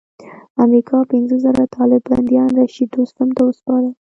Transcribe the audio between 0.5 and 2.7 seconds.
امریکا پنځه زره طالب بندیان